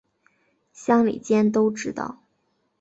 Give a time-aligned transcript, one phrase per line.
[0.73, 2.23] 乡里间都知道